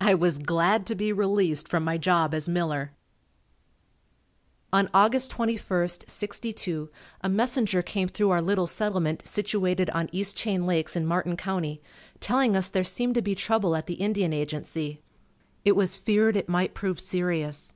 [0.00, 2.92] I was glad to be released from my job as miller.
[4.72, 5.28] On Aug.
[5.28, 6.90] 21, '62
[7.20, 11.82] a messenger came through our little settlement situated on East Chain Lakes in Martin County,
[12.20, 15.02] telling us there seemed to be trouble at the Indian Agency.
[15.62, 17.74] It was feared it might prove serious.